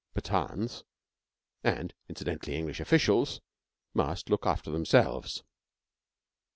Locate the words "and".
1.63-1.93